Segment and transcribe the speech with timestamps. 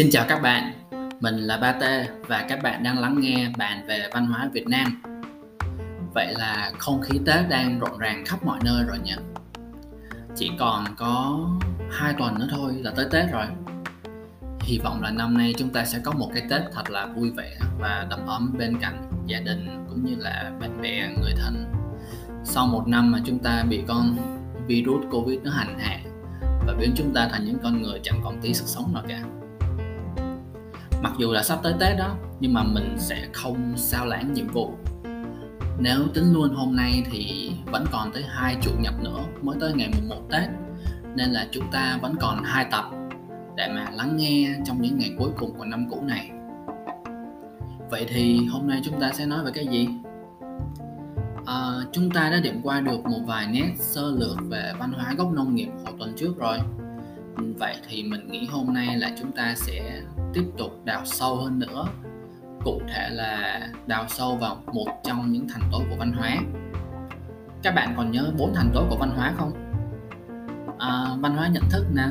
[0.00, 0.72] Xin chào các bạn,
[1.20, 1.82] mình là Ba T
[2.28, 5.02] và các bạn đang lắng nghe bàn về văn hóa Việt Nam.
[6.14, 9.14] Vậy là không khí Tết đang rộn ràng khắp mọi nơi rồi nhỉ?
[10.36, 11.40] Chỉ còn có
[11.90, 13.46] hai tuần nữa thôi là tới Tết rồi.
[14.60, 17.30] Hy vọng là năm nay chúng ta sẽ có một cái Tết thật là vui
[17.30, 21.72] vẻ và đầm ấm bên cạnh gia đình cũng như là bạn bè, người thân.
[22.44, 24.16] Sau một năm mà chúng ta bị con
[24.66, 25.98] virus Covid nó hành hạ
[26.66, 29.22] và biến chúng ta thành những con người chẳng còn tí sức sống nào cả
[31.02, 34.48] mặc dù là sắp tới tết đó nhưng mà mình sẽ không sao lãng nhiệm
[34.48, 34.70] vụ.
[35.78, 39.72] Nếu tính luôn hôm nay thì vẫn còn tới hai chủ nhật nữa mới tới
[39.74, 40.48] ngày mùng 1 Tết
[41.14, 42.84] nên là chúng ta vẫn còn hai tập
[43.56, 46.30] để mà lắng nghe trong những ngày cuối cùng của năm cũ này.
[47.90, 49.88] Vậy thì hôm nay chúng ta sẽ nói về cái gì?
[51.46, 55.14] À, chúng ta đã điểm qua được một vài nét sơ lược về văn hóa
[55.18, 56.58] gốc nông nghiệp hồi tuần trước rồi
[57.58, 60.02] vậy thì mình nghĩ hôm nay là chúng ta sẽ
[60.34, 61.86] tiếp tục đào sâu hơn nữa.
[62.64, 66.36] Cụ thể là đào sâu vào một trong những thành tố của văn hóa.
[67.62, 69.52] Các bạn còn nhớ bốn thành tố của văn hóa không?
[70.78, 72.06] À, văn hóa nhận thức nè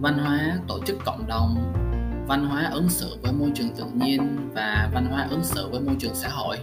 [0.00, 1.72] văn hóa tổ chức cộng đồng
[2.26, 5.80] văn hóa ứng xử với môi trường tự nhiên và văn hóa ứng xử với
[5.80, 6.58] môi trường xã hội.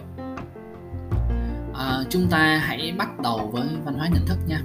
[1.74, 4.62] À, chúng ta hãy bắt đầu với văn hóa nhận thức nha.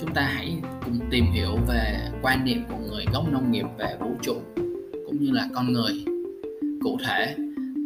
[0.00, 3.96] Chúng ta hãy cùng tìm hiểu về quan niệm của người gốc nông nghiệp về
[4.00, 4.42] vũ trụ,
[5.06, 6.04] cũng như là con người.
[6.82, 7.36] Cụ thể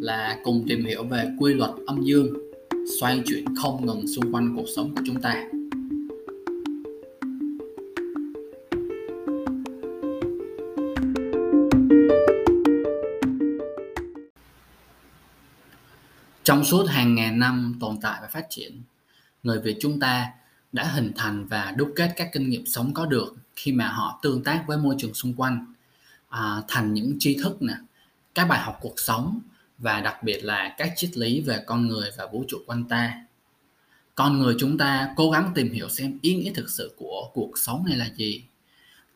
[0.01, 2.27] là cùng tìm hiểu về quy luật âm dương,
[2.99, 5.43] xoay chuyển không ngừng xung quanh cuộc sống của chúng ta.
[16.43, 18.81] Trong suốt hàng ngàn năm tồn tại và phát triển,
[19.43, 20.31] người việt chúng ta
[20.71, 24.19] đã hình thành và đúc kết các kinh nghiệm sống có được khi mà họ
[24.21, 25.73] tương tác với môi trường xung quanh
[26.29, 27.73] à, thành những tri thức nè
[28.35, 29.39] các bài học cuộc sống
[29.77, 33.25] và đặc biệt là các triết lý về con người và vũ trụ quanh ta.
[34.15, 37.57] Con người chúng ta cố gắng tìm hiểu xem ý nghĩa thực sự của cuộc
[37.57, 38.43] sống này là gì.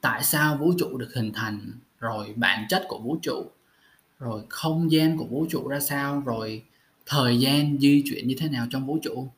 [0.01, 3.51] Tại sao vũ trụ được hình thành rồi bản chất của vũ trụ
[4.19, 6.63] rồi không gian của vũ trụ ra sao rồi
[7.05, 9.29] thời gian di chuyển như thế nào trong vũ trụ?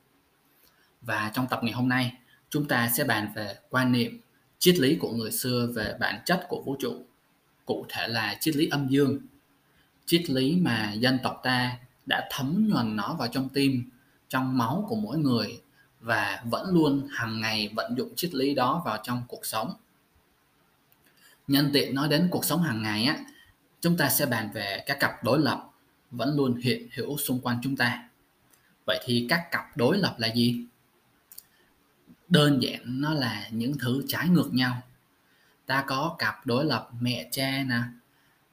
[1.02, 2.14] Và trong tập ngày hôm nay,
[2.50, 4.22] chúng ta sẽ bàn về quan niệm,
[4.60, 7.06] triết lý của người xưa về bản chất của vũ trụ,
[7.66, 9.20] cụ thể là triết lý âm dương.
[10.06, 13.90] Triết lý mà dân tộc ta đã thấm nhuần nó vào trong tim,
[14.30, 15.62] trong máu của mỗi người,
[16.00, 19.74] và vẫn luôn hàng ngày vận dụng triết lý đó vào trong cuộc sống.
[21.48, 23.18] Nhân tiện nói đến cuộc sống hàng ngày á,
[23.82, 25.70] chúng ta sẽ bàn về các cặp đối lập
[26.12, 28.04] vẫn luôn hiện hữu xung quanh chúng ta.
[28.86, 30.66] Vậy thì các cặp đối lập là gì?
[32.30, 34.82] Đơn giản nó là những thứ trái ngược nhau.
[35.66, 37.82] Ta có cặp đối lập mẹ cha nè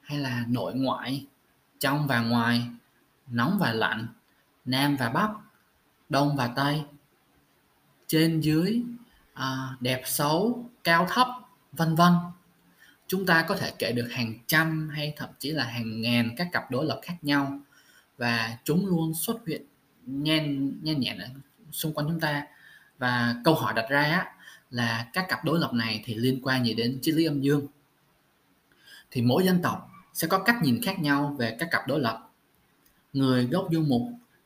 [0.01, 1.25] hay là nội ngoại
[1.79, 2.67] trong và ngoài
[3.27, 4.07] nóng và lạnh
[4.65, 5.29] nam và bắc
[6.09, 6.83] đông và tây
[8.07, 8.83] trên dưới
[9.33, 11.27] à, đẹp xấu cao thấp
[11.71, 12.13] vân vân.
[13.07, 16.47] Chúng ta có thể kể được hàng trăm hay thậm chí là hàng ngàn các
[16.51, 17.59] cặp đối lập khác nhau
[18.17, 19.61] và chúng luôn xuất hiện
[20.05, 21.17] nhen nhen nhẹn
[21.71, 22.47] xung quanh chúng ta
[22.97, 24.25] và câu hỏi đặt ra
[24.69, 27.67] là các cặp đối lập này thì liên quan gì đến triết lý âm dương?
[29.11, 32.29] Thì mỗi dân tộc sẽ có cách nhìn khác nhau về các cặp đối lập.
[33.13, 34.01] Người gốc du mục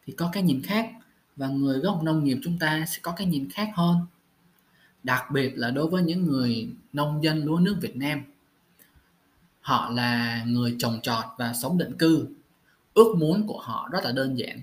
[0.06, 0.90] thì có cái nhìn khác
[1.36, 3.98] và người gốc nông nghiệp chúng ta sẽ có cái nhìn khác hơn.
[5.04, 8.24] Đặc biệt là đối với những người nông dân lúa nước Việt Nam.
[9.62, 12.28] Họ là người trồng trọt và sống định cư.
[12.94, 14.60] Ước muốn của họ rất là đơn giản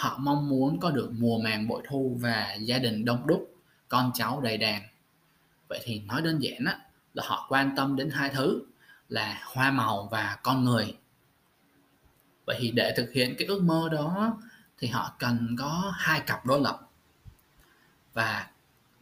[0.00, 3.54] họ mong muốn có được mùa màng bội thu và gia đình đông đúc
[3.88, 4.82] con cháu đầy đàn.
[5.68, 6.78] Vậy thì nói đơn giản á,
[7.14, 8.62] là họ quan tâm đến hai thứ
[9.08, 10.96] là hoa màu và con người.
[12.46, 14.38] Vậy thì để thực hiện cái ước mơ đó
[14.78, 16.80] thì họ cần có hai cặp đối lập.
[18.12, 18.50] Và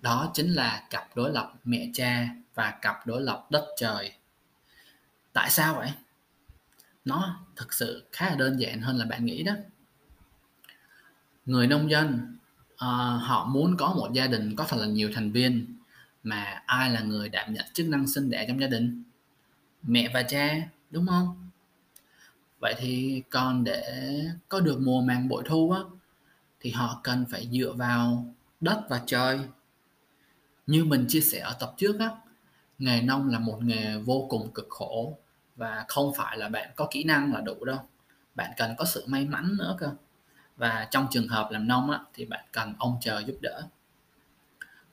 [0.01, 4.13] đó chính là cặp đối lập mẹ cha và cặp đối lập đất trời.
[5.33, 5.93] Tại sao vậy?
[7.05, 9.53] Nó thực sự khá là đơn giản hơn là bạn nghĩ đó
[11.49, 12.37] người nông dân
[12.75, 12.79] uh,
[13.23, 15.67] họ muốn có một gia đình có thật là nhiều thành viên
[16.23, 19.03] mà ai là người đảm nhận chức năng sinh đẻ trong gia đình?
[19.83, 21.49] Mẹ và cha đúng không?
[22.61, 25.81] Vậy thì còn để có được mùa màng bội thu á
[26.61, 29.41] thì họ cần phải dựa vào đất và trời.
[30.67, 32.11] Như mình chia sẻ ở tập trước á
[32.79, 35.19] nghề nông là một nghề vô cùng cực khổ
[35.57, 37.79] và không phải là bạn có kỹ năng là đủ đâu.
[38.35, 39.91] Bạn cần có sự may mắn nữa cơ
[40.59, 43.63] và trong trường hợp làm nông á, thì bạn cần ông trời giúp đỡ.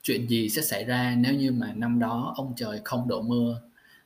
[0.01, 3.61] Chuyện gì sẽ xảy ra nếu như mà năm đó ông trời không đổ mưa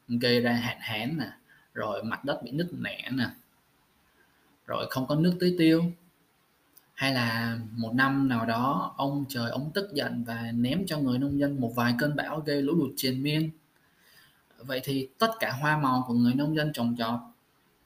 [0.07, 1.31] gây ra hạn hán nè
[1.73, 3.29] rồi mặt đất bị nứt nẻ nè
[4.67, 5.83] rồi không có nước tưới tiêu?
[6.93, 11.19] Hay là một năm nào đó ông trời ông tức giận và ném cho người
[11.19, 13.49] nông dân một vài cơn bão gây lũ lụt triền miên?
[14.57, 17.19] Vậy thì tất cả hoa màu của người nông dân trồng trọt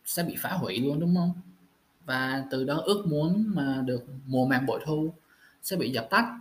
[0.05, 1.33] sẽ bị phá hủy luôn đúng không?
[2.05, 5.13] Và từ đó ước muốn mà được mùa màng bội thu
[5.63, 6.39] sẽ bị dập tắt.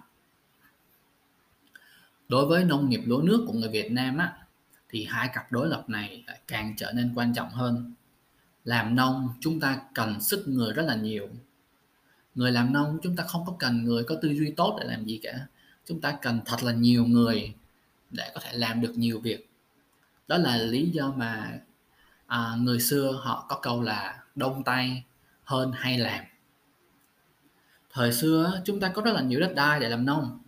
[2.28, 4.38] Đối với nông nghiệp lúa nước của người Việt Nam á
[4.88, 7.94] thì hai cặp đối lập này càng trở nên quan trọng hơn.
[8.64, 11.28] Làm nông chúng ta cần sức người rất là nhiều.
[12.34, 15.04] Người làm nông chúng ta không có cần người có tư duy tốt để làm
[15.04, 15.46] gì cả.
[15.86, 17.54] Chúng ta cần thật là nhiều người
[18.10, 19.50] để có thể làm được nhiều việc.
[20.28, 21.58] Đó là lý do mà
[22.26, 25.04] à, người xưa họ có câu là đông tay
[25.44, 26.24] hơn hay làm.
[27.92, 30.38] Thời xưa chúng ta có rất là nhiều đất đai để làm nông.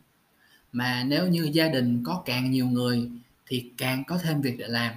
[0.72, 3.10] Mà nếu như gia đình có càng nhiều người
[3.46, 4.92] thì càng có thêm việc để làm.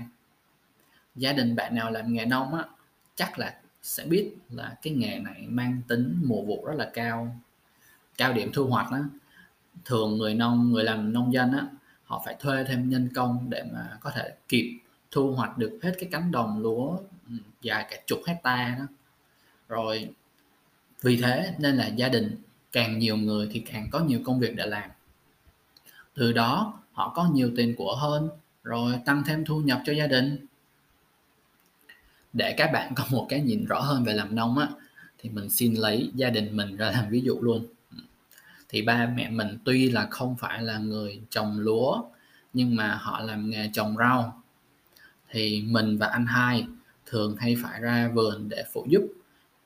[1.15, 2.63] Gia đình bạn nào làm nghề nông á,
[3.15, 7.35] chắc là sẽ biết là cái nghề này mang tính mùa vụ rất là cao.
[8.17, 8.99] Cao điểm thu hoạch á,
[9.85, 11.67] thường người nông, người làm nông dân á,
[12.03, 14.79] họ phải thuê thêm nhân công để mà có thể kịp
[15.11, 16.97] thu hoạch được hết cái cánh đồng lúa
[17.29, 18.85] ừ, dài cả chục hecta đó
[19.67, 20.09] rồi,
[21.01, 22.35] vì thế nên là gia đình,
[22.71, 24.89] càng nhiều người thì càng có nhiều công việc để làm.
[26.13, 28.29] Từ đó, họ có nhiều tiền của hơn,
[28.63, 30.45] rồi tăng thêm thu nhập cho gia đình.
[32.33, 34.67] Để các bạn có một cái nhìn rõ hơn về làm nông á,
[35.17, 37.65] thì mình xin lấy gia đình mình ra làm ví dụ luôn.
[38.69, 42.03] Thì ba mẹ mình tuy là không phải là người trồng lúa,
[42.53, 44.43] nhưng mà họ làm nghề trồng rau.
[45.29, 46.67] Thì mình và anh hai
[47.05, 49.07] thường hay phải ra vườn để phụ giúp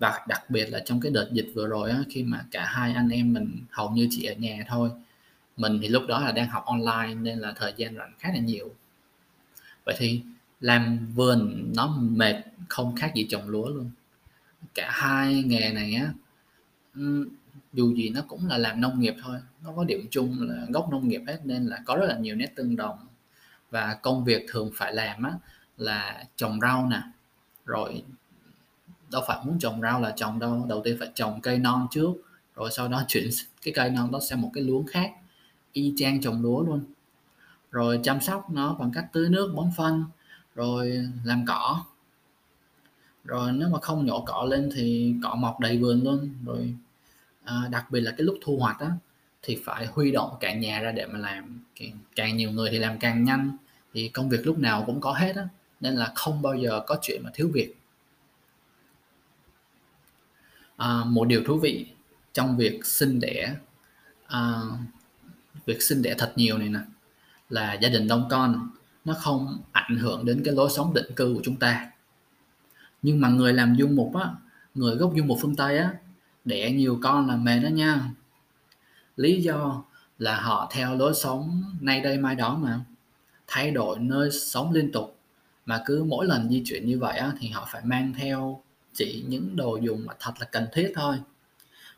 [0.02, 2.94] và đặc biệt là trong cái đợt dịch vừa rồi á, khi mà cả hai
[2.94, 4.90] anh em mình hầu như chỉ ở nhà thôi.
[5.58, 8.40] Mình thì lúc đó là đang học online nên là thời gian rảnh khá là
[8.40, 8.70] nhiều.
[9.86, 10.22] Vậy thì
[10.60, 12.36] làm vườn nó mệt
[12.70, 13.92] không khác gì trồng lúa luôn.
[14.74, 16.14] Cả hai nghề này á
[17.74, 20.88] dù gì nó cũng là làm nông nghiệp thôi nó có điểm chung là gốc
[20.92, 23.08] nông nghiệp hết nên là có rất là nhiều nét tương đồng.
[23.70, 25.32] Và công việc thường phải làm á
[25.78, 27.02] là trồng rau nè
[27.66, 28.04] rồi
[29.12, 30.66] đâu phải muốn trồng rau là trồng đâu.
[30.70, 32.14] Đầu tiên phải trồng cây non trước
[32.56, 33.30] rồi sau đó chuyển
[33.62, 35.12] cái cây non đó sang một cái luống khác
[35.74, 36.84] y chang trồng lúa luôn.
[37.72, 40.04] Rồi chăm sóc nó bằng cách tưới nước bón phân
[40.56, 41.84] rồi làm cỏ.
[43.26, 46.30] Rồi nếu mà không nhổ cỏ lên thì cỏ mọc đầy vườn luôn.
[46.46, 46.76] Rồi
[47.44, 48.92] à, đặc biệt là cái lúc thu hoạch á
[49.44, 51.64] thì phải huy động cả nhà ra để mà làm.
[52.16, 53.58] Càng nhiều người thì làm càng nhanh
[53.94, 55.48] thì công việc lúc nào cũng có hết á.
[55.80, 57.81] Nên là không bao giờ có chuyện mà thiếu việc
[60.82, 61.86] à, một điều thú vị
[62.34, 63.56] trong việc sinh đẻ
[64.28, 64.62] à,
[65.66, 66.80] việc sinh đẻ thật nhiều này nè
[67.50, 68.70] là gia đình đông con
[69.06, 71.92] nó không ảnh hưởng đến cái lối sống định cư của chúng ta.
[73.02, 74.30] Nhưng mà người làm du mục á
[74.76, 75.94] người gốc du mục phương tây á
[76.46, 78.12] đẻ nhiều con là mệt đó nha.
[79.16, 79.84] Lý do
[80.20, 82.80] là họ theo lối sống nay đây mai đó mà
[83.48, 85.18] thay đổi nơi sống liên tục.
[85.66, 88.64] Mà cứ mỗi lần di chuyển như vậy á, thì họ phải mang theo
[88.94, 91.16] chỉ những đồ dùng mà thật là cần thiết thôi.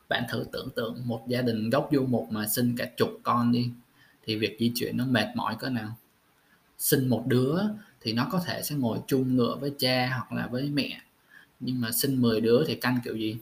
[0.10, 3.52] Bạn thử tưởng tượng một gia đình gốc du mục mà sinh cả chục con
[3.52, 3.72] đi
[4.26, 5.98] thì việc di chuyển nó mệt mỏi cỡ nào?
[6.78, 7.56] Sinh một đứa
[8.02, 11.02] thì nó có thể sẽ ngồi chung ngựa với cha hoặc là với mẹ
[11.60, 13.38] nhưng mà sinh 10 đứa thì canh kiểu gì?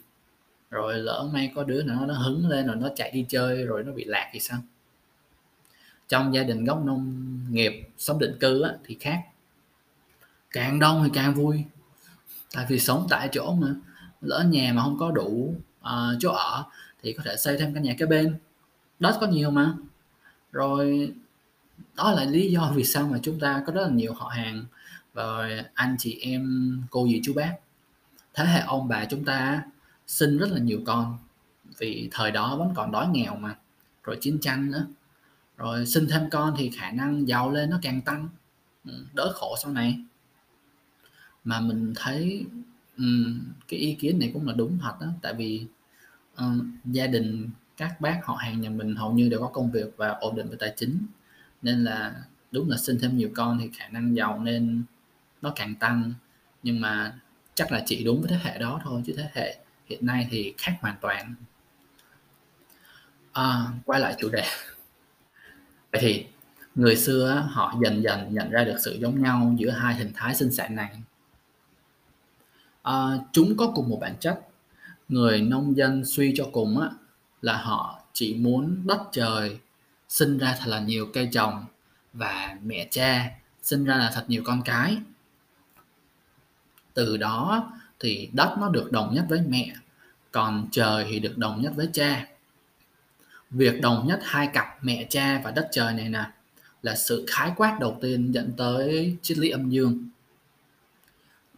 [0.69, 3.83] Rồi lỡ may có đứa nào nó hứng lên rồi nó chạy đi chơi rồi
[3.83, 4.59] nó bị lạc thì sao?
[6.07, 9.21] Trong gia đình gốc nông nghiệp sống định cư á, thì khác.
[10.51, 11.63] Càng đông thì càng vui
[12.53, 13.67] tại vì sống tại chỗ mà
[14.21, 16.63] lỡ nhà mà không có đủ uh, chỗ ở
[17.03, 18.35] thì có thể xây thêm căn nhà kế bên.
[18.99, 19.73] Đất có nhiều mà.
[20.51, 21.13] Rồi
[21.95, 24.65] đó là lý do vì sao mà chúng ta có rất là nhiều họ hàng.
[25.13, 27.55] Và anh chị em cô dì chú bác
[28.33, 29.63] thế hệ ông bà chúng ta
[30.07, 31.17] sinh rất là nhiều con.
[31.77, 33.55] Vì thời đó vẫn còn đói nghèo mà.
[34.03, 34.87] Rồi chiến tranh nữa.
[35.57, 38.29] Rồi sinh thêm con thì khả năng giàu lên nó càng tăng.
[38.85, 39.99] Ừ, đỡ khổ sau này
[41.43, 42.45] mà mình thấy
[42.97, 45.65] um, cái ý kiến này cũng là đúng thật đó tại vì
[46.37, 49.93] um, gia đình các bác họ hàng nhà mình hầu như đều có công việc
[49.97, 51.05] và ổn định về tài chính.
[51.61, 52.15] Nên là
[52.51, 54.83] đúng là sinh thêm nhiều con thì khả năng giàu nên
[55.41, 56.13] nó càng tăng.
[56.63, 57.19] Nhưng mà
[57.55, 60.53] chắc là chỉ đúng với thế hệ đó thôi chứ thế hệ hiện nay thì
[60.57, 61.35] khác hoàn toàn.
[63.33, 64.43] À, quay lại chủ đề.
[65.91, 66.25] Vậy thì
[66.75, 70.35] người xưa họ dần dần nhận ra được sự giống nhau giữa hai hình thái
[70.35, 71.01] sinh sản này
[72.81, 74.39] à, chúng có cùng một bản chất.
[75.09, 76.89] Người nông dân suy cho cùng á,
[77.41, 79.59] là họ chỉ muốn đất trời
[80.09, 81.65] sinh ra thật là nhiều cây trồng
[82.13, 83.31] và mẹ cha
[83.63, 84.97] sinh ra là thật nhiều con cái.
[86.93, 89.73] Từ đó thì đất nó được đồng nhất với mẹ
[90.31, 92.27] còn trời thì được đồng nhất với cha.
[93.49, 96.23] Việc đồng nhất hai cặp mẹ cha và đất trời này nè
[96.81, 100.09] là sự khái quát đầu tiên dẫn tới triết lý âm dương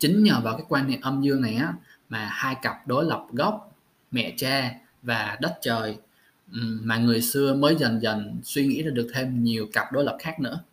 [0.03, 1.73] chính nhờ vào cái quan niệm âm dương này á
[2.09, 3.75] mà hai cặp đối lập gốc
[4.11, 5.97] mẹ cha và đất trời
[6.81, 10.17] mà người xưa mới dần dần suy nghĩ ra được thêm nhiều cặp đối lập
[10.19, 10.63] khác nữa.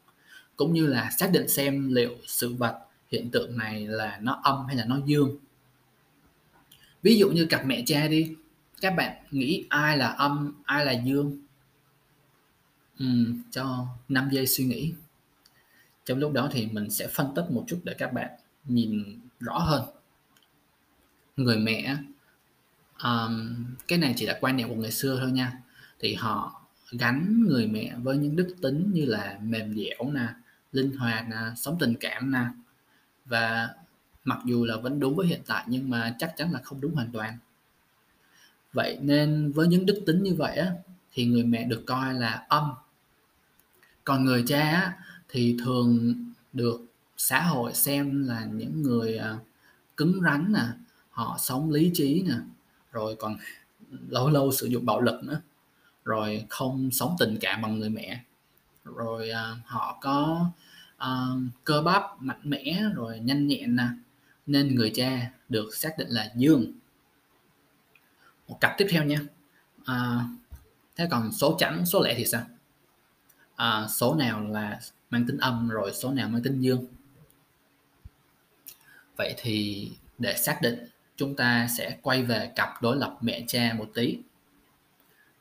[0.57, 2.79] Cũng như là xác định xem liệu sự vật
[3.13, 5.37] hiện tượng này là nó âm hay là nó dương.
[7.03, 8.35] Ví dụ như cặp mẹ cha đi
[8.81, 11.39] các bạn nghĩ ai là âm ai là dương?
[12.99, 13.07] Ừ,
[13.51, 14.93] cho 5 giây suy nghĩ.
[16.05, 18.31] Trong lúc đó thì mình sẽ phân tích một chút để các bạn
[18.65, 19.85] nhìn rõ hơn.
[21.37, 21.97] Người mẹ
[23.03, 25.53] um, cái này chỉ là quan niệm của người xưa thôi nha.
[25.99, 26.63] Thì họ
[26.93, 30.29] gắn người mẹ với những đức tính như là mềm dẻo nè
[30.73, 32.45] linh hoạt nè sống tình cảm nè.
[33.25, 33.69] Và
[34.25, 36.95] mặc dù là vẫn đúng với hiện tại nhưng mà chắc chắn là không đúng
[36.95, 37.39] hoàn toàn.
[38.73, 40.73] Vậy nên với những đức tính như vậy á
[41.13, 42.73] thì người mẹ được coi là âm.
[44.05, 44.99] Còn người cha á,
[45.29, 46.15] thì thường
[46.53, 46.81] được
[47.23, 49.39] xã hội xem là những người à,
[49.97, 50.63] cứng rắn nè
[51.11, 52.35] họ sống lý trí nè
[52.93, 53.37] rồi còn
[54.09, 55.41] lâu lâu sử dụng bạo lực nữa
[56.05, 58.25] rồi không sống tình cảm bằng người mẹ
[58.85, 60.51] rồi à, họ có
[60.97, 61.27] à,
[61.65, 63.87] cơ bắp mạnh mẽ rồi nhanh nhẹn nè
[64.47, 66.73] nên người cha được xác định là dương.
[68.49, 69.21] Một cặp tiếp theo nha.
[69.85, 70.25] À,
[70.97, 72.43] thế còn số chẵn số lẻ thì sao?
[73.57, 76.87] À, số nào là mang tính âm rồi số nào mang tính dương?
[79.21, 80.79] Vậy thì để xác định
[81.17, 84.19] chúng ta sẽ quay về cặp đối lập mẹ cha một tí.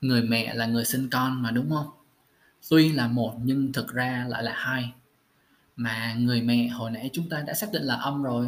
[0.01, 1.89] Người mẹ là người sinh con mà đúng không?
[2.69, 4.93] Tuy là một nhưng thực ra lại là hai.
[5.75, 8.48] Mà người mẹ hồi nãy chúng ta đã xác định là âm rồi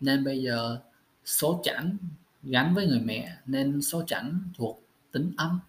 [0.00, 0.78] nên bây giờ
[1.24, 1.96] số chẵn
[2.42, 4.82] gắn với người mẹ nên số chẵn thuộc
[5.12, 5.60] tính âm.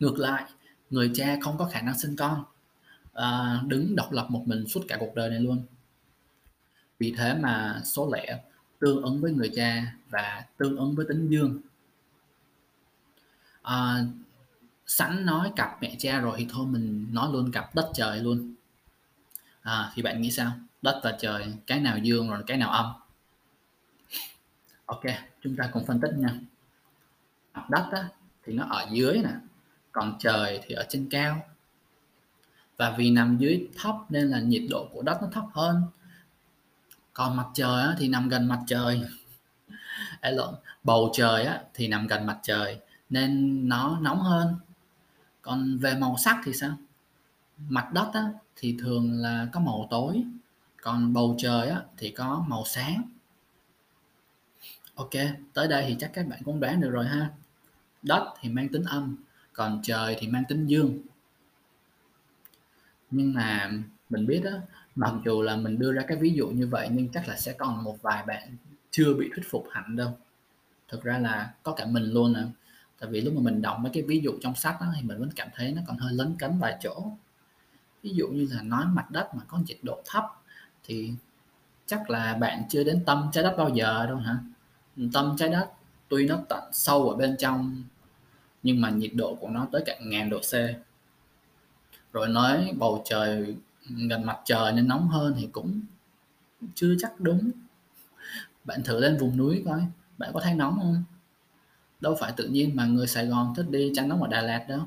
[0.00, 0.44] Ngược lại
[0.90, 2.44] người cha không có khả năng sinh con.
[3.12, 5.62] À, đứng độc lập một mình suốt cả cuộc đời này luôn
[7.00, 8.40] vì thế mà số lẻ
[8.78, 11.60] tương ứng với người cha và tương ứng với tính dương.
[13.62, 14.04] À,
[14.86, 18.54] sẵn nói cặp mẹ cha rồi thì thôi mình nói luôn cặp đất trời luôn.
[19.62, 20.52] À, thì bạn nghĩ sao?
[20.82, 22.86] Đất và trời cái nào dương rồi cái nào âm?
[24.86, 25.02] Ok
[25.42, 26.40] chúng ta cùng phân tích nha.
[27.68, 28.08] Đất á,
[28.44, 29.34] thì nó ở dưới nè
[29.92, 31.46] còn trời thì ở trên cao.
[32.76, 35.82] Và vì nằm dưới thấp nên là nhiệt độ của đất nó thấp hơn
[37.20, 39.02] còn mặt trời á, thì nằm gần mặt trời.
[40.22, 44.54] Lộn bầu trời á, thì nằm gần mặt trời nên nó nóng hơn.
[45.42, 46.76] Còn về màu sắc thì sao?
[47.58, 48.24] Mặt đất á,
[48.56, 50.24] thì thường là có màu tối
[50.82, 53.02] còn bầu trời á, thì có màu sáng.
[54.94, 55.12] Ok
[55.54, 57.30] tới đây thì chắc các bạn cũng đoán được rồi ha.
[58.02, 59.16] Đất thì mang tính âm
[59.52, 60.98] còn trời thì mang tính dương.
[63.10, 63.70] Nhưng mà
[64.10, 64.50] mình biết đó
[65.00, 67.52] mặc dù là mình đưa ra cái ví dụ như vậy nhưng chắc là sẽ
[67.52, 68.56] còn một vài bạn
[68.90, 70.18] chưa bị thuyết phục hẳn đâu.
[70.88, 72.40] Thực ra là có cả mình luôn nè
[72.98, 75.18] tại vì lúc mà mình đọc mấy cái ví dụ trong sách đó, thì mình
[75.18, 77.12] vẫn cảm thấy nó còn hơi lấn cấn vài chỗ.
[78.02, 80.24] Ví dụ như là nói mặt đất mà có nhiệt độ thấp
[80.84, 81.12] thì
[81.86, 84.38] chắc là bạn chưa đến tâm trái đất bao giờ đâu hả?
[85.12, 85.68] Tâm trái đất
[86.08, 87.82] tuy nó tận sâu ở bên trong
[88.62, 90.52] nhưng mà nhiệt độ của nó tới cả ngàn độ C.
[92.12, 93.56] Rồi nói bầu trời
[94.08, 95.80] gần mặt trời nên nóng hơn thì cũng
[96.74, 97.50] chưa chắc đúng.
[98.64, 99.80] Bạn thử lên vùng núi coi
[100.18, 101.04] bạn có thấy nóng không?
[102.00, 104.64] Đâu phải tự nhiên mà người Sài Gòn thích đi tránh nóng ở Đà Lạt
[104.68, 104.80] đâu.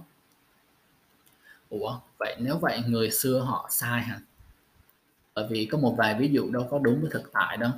[1.70, 4.20] Ủa vậy nếu vậy người xưa họ sai hả?
[5.36, 7.72] Bởi vì có một vài ví dụ đâu có đúng với thực tại đâu.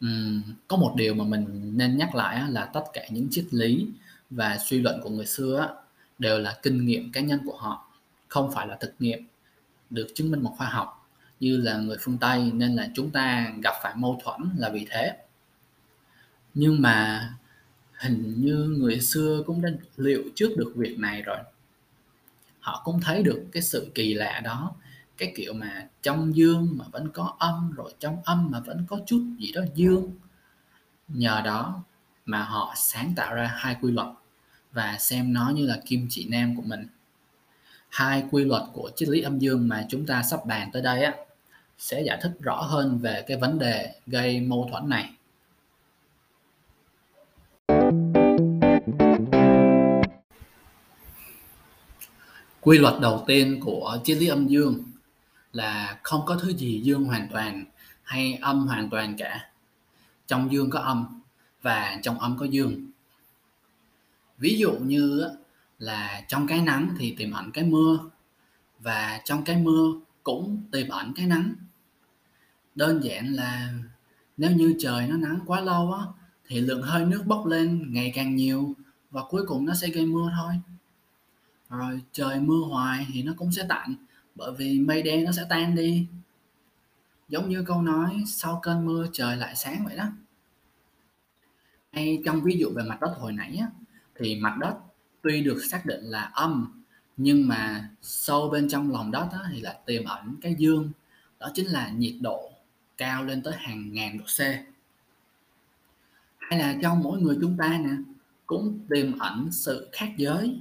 [0.00, 3.86] Ừm, có một điều mà mình nên nhắc lại là tất cả những triết lý
[4.30, 5.82] và suy luận của người xưa
[6.18, 7.90] đều là kinh nghiệm cá nhân của họ,
[8.28, 9.26] không phải là thực nghiệm
[9.90, 11.08] được chứng minh bằng khoa học
[11.40, 14.86] như là người phương Tây nên là chúng ta gặp phải mâu thuẫn là vì
[14.90, 15.16] thế.
[16.54, 17.28] Nhưng mà
[17.98, 21.38] hình như người xưa cũng đã liệu trước được việc này rồi.
[22.60, 24.74] Họ cũng thấy được cái sự kỳ lạ đó,
[25.16, 29.00] cái kiểu mà trong dương mà vẫn có âm, rồi trong âm mà vẫn có
[29.06, 30.12] chút gì đó dương
[31.08, 31.84] nhờ đó
[32.24, 34.08] mà họ sáng tạo ra hai quy luật
[34.72, 36.86] và xem nó như là kim chỉ nam của mình
[37.90, 41.04] hai quy luật của triết lý âm dương mà chúng ta sắp bàn tới đây
[41.04, 41.14] á,
[41.78, 45.10] sẽ giải thích rõ hơn về cái vấn đề gây mâu thuẫn này.
[52.60, 54.84] Quy luật đầu tiên của triết lý âm dương
[55.52, 57.64] là không có thứ gì dương hoàn toàn
[58.02, 59.50] hay âm hoàn toàn cả.
[60.26, 61.22] Trong dương có âm
[61.62, 62.90] và trong âm có dương.
[64.38, 65.30] Ví dụ như
[65.80, 67.98] là trong cái nắng thì tiềm ẩn cái mưa
[68.78, 71.54] và trong cái mưa cũng tiềm ẩn cái nắng.
[72.74, 73.72] Đơn giản là
[74.36, 76.04] nếu như trời nó nắng quá lâu á
[76.46, 78.74] thì lượng hơi nước bốc lên ngày càng nhiều
[79.10, 80.54] và cuối cùng nó sẽ gây mưa thôi.
[81.68, 83.94] Rồi trời mưa hoài thì nó cũng sẽ tạnh
[84.34, 86.06] bởi vì mây đen nó sẽ tan đi.
[87.28, 90.06] Giống như câu nói sau cơn mưa trời lại sáng vậy đó.
[91.92, 93.66] Hay trong ví dụ về mặt đất hồi nãy á,
[94.14, 94.74] thì mặt đất
[95.22, 96.82] tuy được xác định là âm,
[97.16, 100.90] nhưng mà sâu bên trong lòng đó thì là tiềm ẩn cái dương.
[101.38, 102.52] Đó chính là nhiệt độ
[102.98, 104.40] cao lên tới hàng ngàn độ C.
[106.38, 107.90] Hay là trong mỗi người chúng ta nè,
[108.46, 110.60] cũng tiềm ẩn sự khác giới.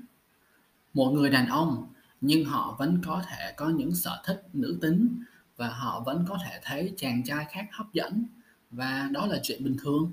[0.93, 1.87] Một người đàn ông,
[2.21, 5.23] nhưng họ vẫn có thể có những sở thích nữ tính
[5.57, 8.25] và họ vẫn có thể thấy chàng trai khác hấp dẫn,
[8.71, 10.11] và đó là chuyện bình thường.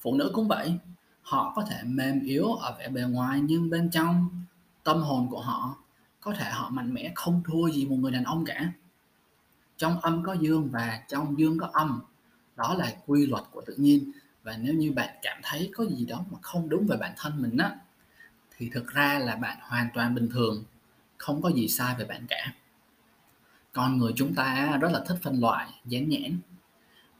[0.00, 0.78] Phụ nữ cũng vậy
[1.28, 4.28] họ có thể mềm yếu ở vẻ bề ngoài nhưng bên trong
[4.84, 5.76] tâm hồn của họ
[6.20, 8.72] có thể họ mạnh mẽ không thua gì một người đàn ông cả.
[9.76, 12.00] Trong âm có dương và trong dương có âm,
[12.56, 14.12] đó là quy luật của tự nhiên.
[14.42, 17.42] Và nếu như bạn cảm thấy có gì đó mà không đúng về bản thân
[17.42, 17.76] mình á,
[18.56, 20.64] thì thực ra là bạn hoàn toàn bình thường,
[21.16, 22.52] không có gì sai về bạn cả.
[23.72, 26.38] Con người chúng ta rất là thích phân loại, dán nhãn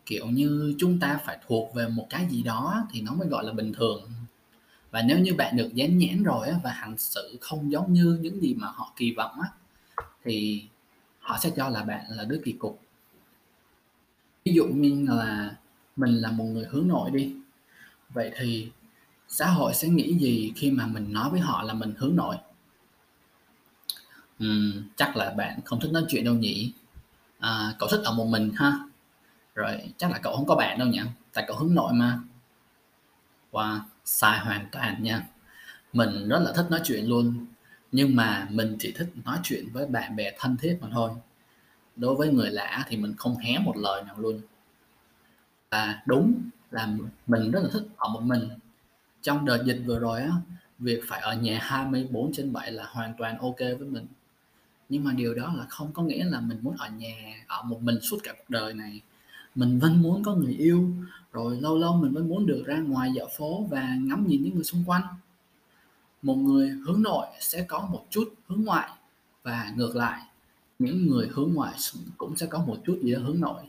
[0.08, 3.44] kiểu như chúng ta phải thuộc về một cái gì đó thì nó mới gọi
[3.44, 4.10] là bình thường
[4.90, 8.42] và nếu như bạn được dán nhãn rồi và hành xử không giống như những
[8.42, 9.48] gì mà họ kỳ vọng á
[10.24, 10.64] thì
[11.18, 12.80] họ sẽ cho là bạn là đứa kỳ cục
[14.44, 15.56] ví dụ như là
[15.96, 17.34] mình là một người hướng nội đi
[18.10, 18.70] vậy thì
[19.28, 22.36] xã hội sẽ nghĩ gì khi mà mình nói với họ là mình hướng nội
[24.44, 26.72] uhm, chắc là bạn không thích nói chuyện đâu nhỉ?
[27.38, 28.87] À, cậu thích ở một mình ha?
[29.58, 31.00] Rồi chắc là cậu không có bạn đâu nhỉ?
[31.32, 32.18] Tại cậu hướng nội mà.
[33.52, 35.26] Wow, sai hoàn toàn nha.
[35.92, 37.46] Mình rất là thích nói chuyện luôn,
[37.92, 41.10] nhưng mà mình chỉ thích nói chuyện với bạn bè thân thiết mà thôi.
[41.96, 44.40] Đối với người lạ thì mình không hé một lời nào luôn.
[45.70, 46.34] Và đúng
[46.70, 46.88] là
[47.26, 48.48] mình rất là thích ở một mình.
[49.22, 50.32] Trong đợt dịch vừa rồi á,
[50.78, 54.06] việc phải ở nhà 24 trên 7 là hoàn toàn ok với mình
[54.88, 57.82] nhưng mà điều đó là không có nghĩa là mình muốn ở nhà ở một
[57.82, 59.00] mình suốt cả cuộc đời này
[59.58, 60.90] mình vẫn muốn có người yêu,
[61.32, 64.54] rồi lâu lâu mình vẫn muốn được ra ngoài dạo phố và ngắm nhìn những
[64.54, 65.02] người xung quanh.
[66.22, 68.90] Một người hướng nội sẽ có một chút hướng ngoại,
[69.42, 70.22] và ngược lại,
[70.78, 71.74] những người hướng ngoại
[72.16, 73.62] cũng sẽ có một chút gì đó hướng nội.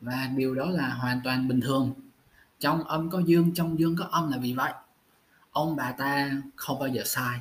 [0.00, 1.92] Và điều đó là hoàn toàn bình thường.
[2.60, 4.72] Trong âm có dương, trong dương có âm là vì vậy.
[5.50, 7.40] Ông bà ta không bao giờ sai.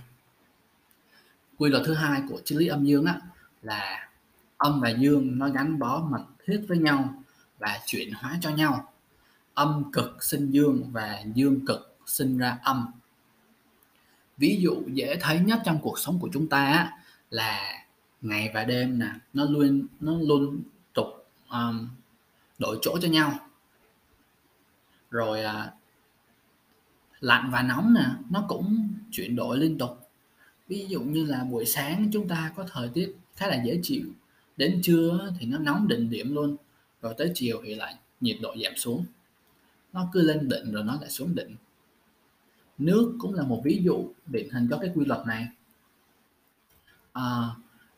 [1.58, 3.22] Quy luật thứ hai của triết lý âm dương á,
[3.62, 4.10] là
[4.58, 7.24] âm và dương nó gắn bó mật thiết với nhau
[7.66, 8.94] và chuyển hóa cho nhau.
[9.54, 12.86] Âm cực sinh dương và dương cực sinh ra âm.
[14.38, 16.92] Ví dụ dễ thấy nhất trong cuộc sống của chúng ta
[17.30, 17.84] là
[18.22, 20.62] ngày và đêm nè nó luôn nó luôn
[20.94, 21.08] tục
[21.50, 21.90] um,
[22.60, 23.40] đổi chỗ cho nhau.
[25.10, 25.74] Rồi uh,
[27.20, 30.10] lạnh và nóng nè nó cũng chuyển đổi liên tục.
[30.68, 34.06] Ví dụ như là buổi sáng chúng ta có thời tiết khá là dễ chịu
[34.58, 36.58] đến trưa thì nó nóng đỉnh điểm luôn
[37.06, 39.06] rồi tới chiều thì lại nhiệt độ giảm xuống.
[39.94, 41.56] Nó cứ lên đỉnh rồi nó lại xuống đỉnh
[42.78, 45.48] nước cũng là một ví dụ điển hình cho cái quy luật này.
[47.14, 47.50] À,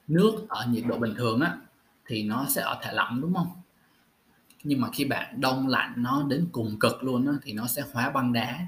[0.08, 1.58] nước ở nhiệt độ bình thường á
[2.06, 3.48] thì nó sẽ ở thể lỏng đúng không?
[4.64, 7.84] Nhưng mà khi bạn đông lạnh nó đến cùng cực luôn á, thì nó sẽ
[7.94, 8.68] hóa băng đá.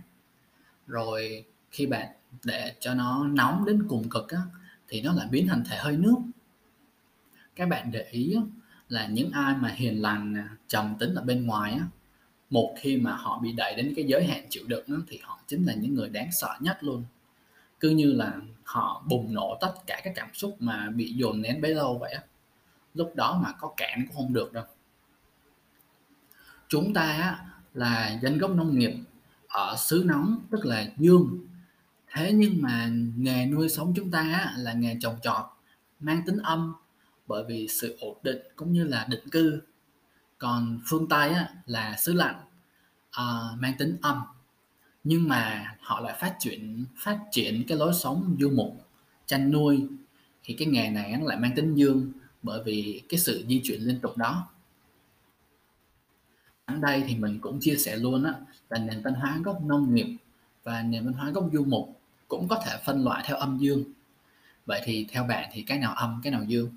[0.88, 2.08] Rồi khi bạn
[2.43, 4.41] để cho nó nóng đến cùng cực á,
[4.88, 6.15] thì nó lại biến thành thể hơi nước.
[7.56, 8.36] Các bạn để ý
[8.89, 11.86] là những ai mà hiền lành à, trầm tính ở bên ngoài á,
[12.49, 15.39] một khi mà họ bị đẩy đến cái giới hạn chịu đựng á, thì họ
[15.47, 17.04] chính là những người đáng sợ nhất luôn.
[17.80, 21.62] Cứ như là họ bùng nổ tất cả các cảm xúc mà bị dồn nén
[21.62, 22.21] bấy lâu vậy á
[22.93, 24.65] lúc đó mà có cản cũng không được đâu.
[26.67, 28.93] Chúng ta á, là dân gốc nông nghiệp
[29.47, 31.47] ở xứ nóng tức là dương.
[32.13, 35.45] Thế nhưng mà nghề nuôi sống chúng ta á, là nghề trồng trọt
[35.99, 36.73] mang tính âm
[37.29, 39.61] bởi vì sự ổn định cũng như là định cư.
[40.37, 42.41] Còn phương tây á, là xứ lạnh
[43.09, 44.21] uh, mang tính âm.
[45.03, 48.87] Nhưng mà họ lại phát triển phát triển cái lối sống du mục
[49.25, 49.87] chăn nuôi.
[50.43, 52.11] Thì cái nghề này nó lại mang tính dương
[52.43, 54.47] bởi vì cái sự di chuyển liên tục đó.
[56.65, 58.33] Ở đây thì mình cũng chia sẻ luôn á
[58.69, 60.17] là nền văn hóa gốc nông nghiệp
[60.63, 63.83] và nền văn hóa gốc du mục cũng có thể phân loại theo âm dương.
[64.65, 66.69] Vậy thì theo bạn thì cái nào âm cái nào dương?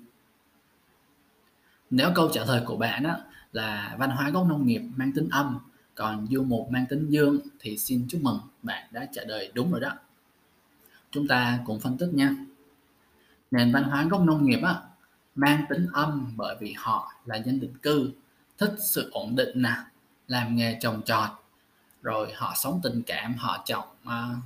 [1.93, 3.17] Nếu câu trả lời của bạn á,
[3.51, 5.59] là văn hóa gốc nông nghiệp mang tính âm
[5.95, 9.71] còn du mục mang tính dương thì xin chúc mừng bạn đã trả lời đúng
[9.71, 9.91] rồi đó.
[11.11, 12.35] Chúng ta cùng phân tích nha.
[13.51, 14.75] Nền văn hóa gốc nông nghiệp á,
[15.35, 18.11] mang tính âm bởi vì họ là dân định cư
[18.57, 19.75] thích sự ổn định nè
[20.27, 21.29] làm nghề trồng trọt
[22.01, 24.37] rồi họ sống tình cảm họ trọng uh,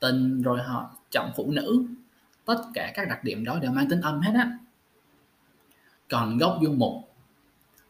[0.00, 1.84] tình rồi họ trọng phụ nữ.
[2.44, 4.58] Tất cả các đặc điểm đó đều mang tính âm hết á
[6.10, 7.14] còn gốc dương mục,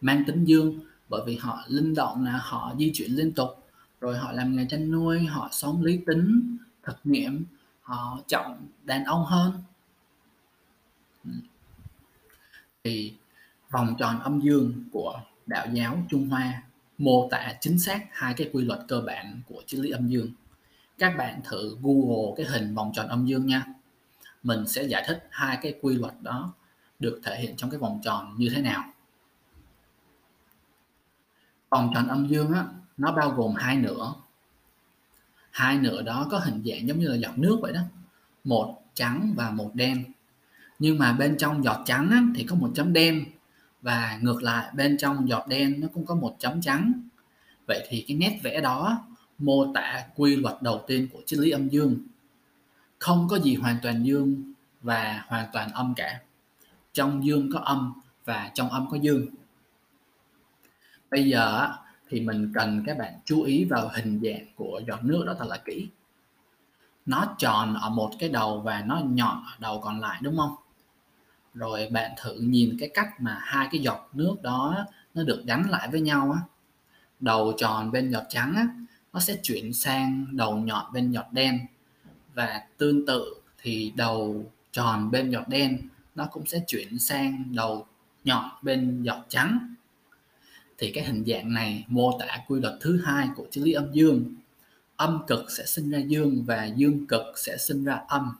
[0.00, 3.48] mang tính dương, bởi vì họ linh động là họ di chuyển liên tục,
[4.00, 7.44] rồi họ làm nghề chăn nuôi, họ sống lý tính, thực nghiệm,
[7.82, 9.52] họ trọng đàn ông hơn
[12.84, 13.14] thì
[13.70, 16.62] vòng tròn âm dương của đạo giáo Trung Hoa
[16.98, 20.28] mô tả chính xác hai cái quy luật cơ bản của triết lý âm dương.
[20.98, 23.64] Các bạn thử Google cái hình vòng tròn âm dương nha.
[24.42, 26.52] Mình sẽ giải thích hai cái quy luật đó
[26.98, 28.84] được thể hiện trong cái vòng tròn như thế nào.
[31.70, 32.64] Vòng tròn âm dương á,
[32.96, 34.14] nó bao gồm hai nửa.
[35.50, 37.80] Hai nửa đó có hình dạng giống như là giọt nước vậy đó.
[38.44, 40.04] Một trắng và một đen.
[40.78, 43.24] Nhưng mà bên trong giọt trắng á, thì có một chấm đen
[43.84, 46.92] và ngược lại bên trong giọt đen nó cũng có một chấm trắng
[47.66, 49.06] vậy thì cái nét vẽ đó
[49.38, 51.98] mô tả quy luật đầu tiên của triết lý âm dương
[52.98, 54.52] không có gì hoàn toàn dương
[54.82, 56.20] và hoàn toàn âm cả
[56.94, 57.92] trong dương có âm
[58.24, 59.26] và trong âm có dương.
[61.10, 61.68] Bây giờ
[62.08, 65.46] thì mình cần các bạn chú ý vào hình dạng của giọt nước đó thật
[65.48, 65.88] là kỹ.
[67.06, 70.54] Nó tròn ở một cái đầu và nó nhọn ở đầu còn lại, đúng không?
[71.54, 75.70] Rồi bạn thử nhìn cái cách mà hai cái giọt nước đó nó được gắn
[75.70, 76.40] lại với nhau á.
[77.20, 78.66] Đầu tròn bên giọt trắng á,
[79.12, 81.66] nó sẽ chuyển sang đầu nhọn bên giọt đen.
[82.34, 87.86] Và tương tự thì đầu tròn bên giọt đen nó cũng sẽ chuyển sang đầu
[88.24, 89.74] nhọn bên giọt trắng.
[90.78, 93.92] Thì cái hình dạng này mô tả quy luật thứ hai của triết lý âm
[93.92, 94.34] dương.
[94.96, 98.32] Âm cực sẽ sinh ra dương và dương cực sẽ sinh ra âm.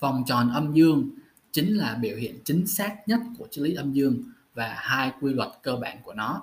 [0.00, 1.10] Vòng tròn âm dương
[1.52, 4.22] chính là biểu hiện chính xác nhất của triết lý âm dương
[4.54, 6.42] và hai quy luật cơ bản của nó.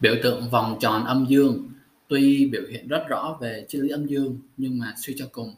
[0.00, 1.68] Biểu tượng vòng tròn âm dương
[2.08, 5.54] tuy biểu hiện rất rõ về triết lý âm dương, nhưng mà suy cho cùng,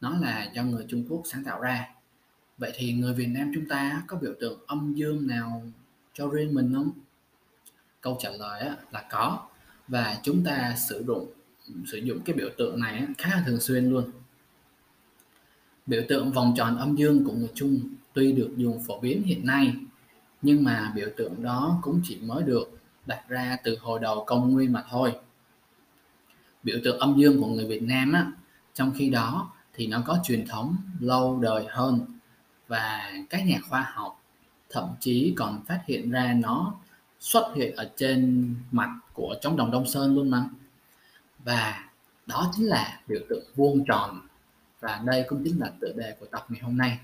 [0.00, 1.88] nó là do người Trung Quốc sáng tạo ra.
[2.58, 5.62] Vậy thì người Việt Nam chúng ta có biểu tượng âm dương nào
[6.14, 6.90] cho riêng mình không?
[8.00, 9.46] Câu trả lời là có
[9.88, 11.32] và chúng ta sử dụng
[11.86, 14.10] sử dụng cái biểu tượng này khá là thường xuyên luôn
[15.86, 17.80] biểu tượng vòng tròn âm dương của người Trung
[18.12, 19.74] tuy được dùng phổ biến hiện nay,
[20.42, 24.50] nhưng mà biểu tượng đó cũng chỉ mới được đặt ra từ hồi đầu công
[24.50, 25.12] nguyên mà thôi
[26.64, 28.32] biểu tượng âm dương của người Việt Nam á,
[28.74, 32.06] trong khi đó thì nó có truyền thống lâu đời hơn
[32.68, 34.22] và các nhà khoa học
[34.70, 36.74] thậm chí còn phát hiện ra nó
[37.20, 40.44] xuất hiện ở trên mặt của trống đồng Đông Sơn luôn mà.
[41.38, 41.84] Và
[42.26, 44.20] đó chính là biểu tượng vuông tròn
[44.80, 46.98] và đây cũng chính là tựa đề của tập ngày hôm nay.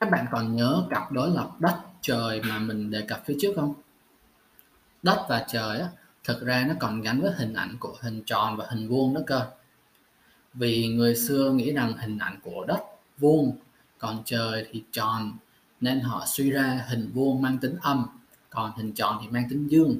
[0.00, 3.52] Các bạn còn nhớ cặp đối lập đất trời mà mình đề cập phía trước
[3.56, 3.74] không?
[5.02, 5.88] Đất và trời á
[6.24, 9.20] thực ra nó còn gắn với hình ảnh của hình tròn và hình vuông đó
[9.26, 9.46] cơ.
[10.54, 12.80] Vì người xưa nghĩ rằng hình ảnh của đất
[13.18, 13.56] vuông
[13.98, 15.32] còn trời thì tròn
[15.80, 18.06] nên họ suy ra hình vuông mang tính âm
[18.50, 19.96] còn hình tròn thì mang tính dương.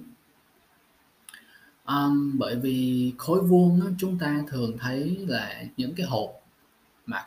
[1.87, 6.30] Um, bởi vì khối vuông đó chúng ta thường thấy là những cái hộp
[7.06, 7.26] mà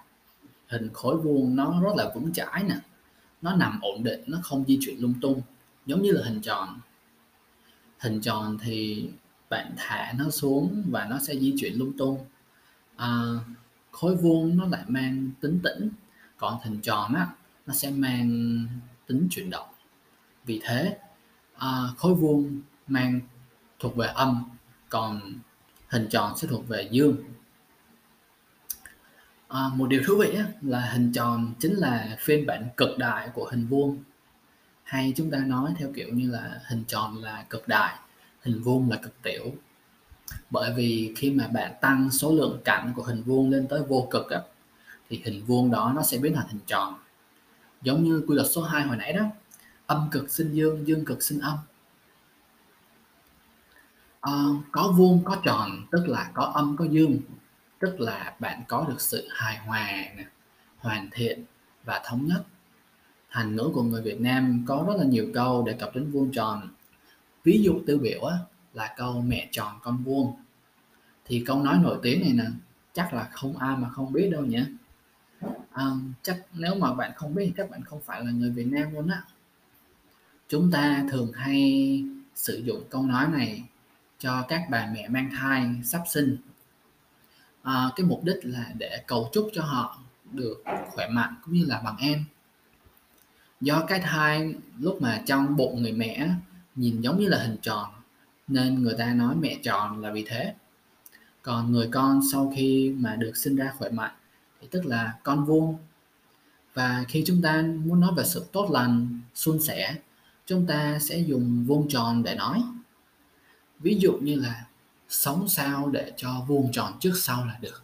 [0.67, 2.75] hình khối vuông nó rất là vững chãi nè
[3.41, 5.41] nó nằm ổn định nó không di chuyển lung tung
[5.85, 6.79] giống như là hình tròn
[8.03, 9.09] hình tròn thì
[9.49, 12.25] bạn thả nó xuống và nó sẽ di chuyển lung tung.
[12.95, 13.23] À,
[13.91, 15.89] khối vuông nó lại mang tính tĩnh
[16.37, 17.27] còn hình tròn á
[17.65, 18.57] nó sẽ mang
[19.07, 19.67] tính chuyển động.
[20.45, 20.97] Vì thế
[21.57, 23.19] à, khối vuông mang
[23.79, 24.43] thuộc về âm
[24.89, 25.21] còn
[25.87, 27.17] hình tròn sẽ thuộc về dương.
[29.47, 33.29] À, một điều thú vị á là hình tròn chính là phiên bản cực đại
[33.33, 33.97] của hình vuông
[34.93, 37.99] hay chúng ta nói theo kiểu như là hình tròn là cực đại
[38.41, 39.55] hình vuông là cực tiểu.
[40.49, 44.07] Bởi vì khi mà bạn tăng số lượng cạnh của hình vuông lên tới vô
[44.11, 44.41] cực á,
[45.09, 46.95] thì hình vuông đó nó sẽ biến thành hình tròn.
[47.81, 49.23] Giống như quy luật số 2 hồi nãy đó
[49.85, 51.57] âm cực sinh dương dương cực sinh âm.
[54.21, 57.17] À, có vuông có tròn tức là có âm có dương.
[57.79, 59.87] Tức là bạn có được sự hài hòa
[60.77, 61.43] hoàn thiện
[61.85, 62.43] và thống nhất
[63.33, 66.31] thành ngữ của người Việt Nam có rất là nhiều câu đề cập đến vuông
[66.31, 66.69] tròn.
[67.43, 68.37] Ví dụ tiêu biểu á,
[68.73, 70.33] là câu mẹ tròn con vuông
[71.25, 72.45] thì câu nói nổi tiếng này nè
[72.93, 74.63] chắc là không ai mà không biết đâu nhỉ.
[75.71, 75.85] À,
[76.21, 78.93] chắc nếu mà bạn không biết thì các bạn không phải là người Việt Nam
[78.93, 79.23] luôn á.
[80.47, 82.03] Chúng ta thường hay
[82.35, 83.63] sử dụng câu nói này
[84.19, 86.37] cho các bà mẹ mang thai sắp sinh.
[87.63, 89.99] À, cái mục đích là để cầu chúc cho họ
[90.31, 92.25] được khỏe mạnh cũng như là bằng em
[93.63, 96.29] do cái thai lúc mà trong bụng người mẹ
[96.75, 97.89] nhìn giống như là hình tròn,
[98.47, 100.53] nên người ta nói mẹ tròn là vì thế.
[101.41, 104.13] Còn người con sau khi mà được sinh ra khỏe mạnh,
[104.61, 105.77] thì tức là con vuông.
[106.73, 109.95] Và khi chúng ta muốn nói về sự tốt lành, suôn sẻ,
[110.45, 112.63] chúng ta sẽ dùng vuông tròn để nói.
[113.79, 114.65] Ví dụ như là
[115.09, 117.83] sống sao để cho vuông tròn trước sau là được.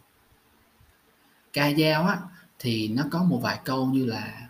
[1.52, 2.18] Ca dao á,
[2.58, 4.49] thì nó có một vài câu như là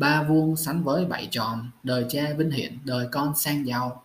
[0.00, 4.02] ba vuông sánh với bảy tròn đời cha vinh hiển, đời con sang giàu.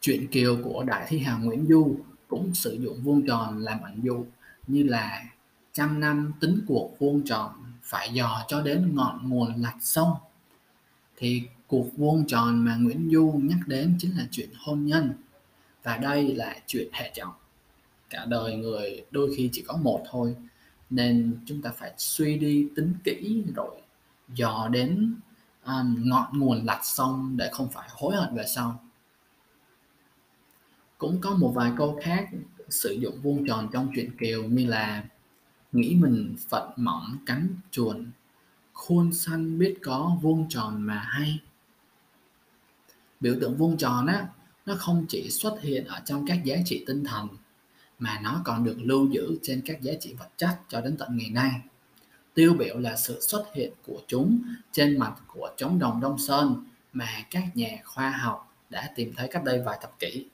[0.00, 1.96] Chuyện kiều của đại thi hào nguyễn du
[2.28, 4.26] cũng sử dụng vuông tròn làm ẩn dụ
[4.66, 5.24] như là
[5.72, 7.50] trăm năm tính cuộc vuông tròn
[7.82, 10.12] phải dò cho đến ngọn nguồn lạch sông.
[11.16, 15.12] Thì cuộc vuông tròn mà Nguyễn Du nhắc đến chính là chuyện hôn nhân,
[15.82, 17.32] và đây là chuyện hệ trọng.
[18.10, 20.36] Cả đời người đôi khi chỉ có một thôi,
[20.90, 23.82] nên chúng ta phải suy đi tính kỹ rồi
[24.34, 25.14] dò đến
[25.64, 28.80] um, ngọn nguồn lạch sông để không phải hối hận về sau.
[30.98, 32.28] Cũng có một vài câu khác
[32.68, 35.04] sử dụng vuông tròn trong truyện kiều như là
[35.72, 38.10] nghĩ mình phận mỏng cánh chuồn
[38.72, 41.40] khuôn xanh biết có vuông tròn mà hay.
[43.20, 44.28] Biểu tượng vuông tròn á
[44.66, 47.28] nó không chỉ xuất hiện ở trong các giá trị tinh thần
[47.98, 51.16] mà nó còn được lưu giữ trên các giá trị vật chất cho đến tận
[51.16, 51.50] ngày nay
[52.36, 56.64] tiêu biểu là sự xuất hiện của chúng trên mặt của trống đồng Đông Sơn
[56.92, 60.26] mà các nhà khoa học đã tìm thấy cách đây vài thập kỷ.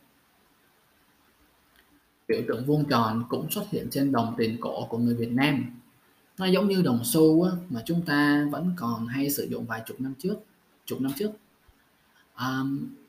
[2.28, 5.64] Biểu tượng vuông tròn cũng xuất hiện trên đồng tiền cổ của người Việt Nam.
[6.38, 9.82] Nó giống như đồng xu á, mà chúng ta vẫn còn hay sử dụng vài
[9.86, 10.36] chục năm trước.
[10.86, 11.30] Chục năm trước.
[12.34, 12.62] À,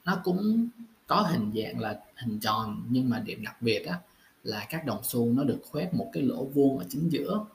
[0.05, 0.69] nó cũng
[1.07, 3.99] có hình dạng là hình tròn nhưng mà điểm đặc biệt á,
[4.43, 7.45] là các đồng xu nó được khoét một cái lỗ vuông ở chính giữa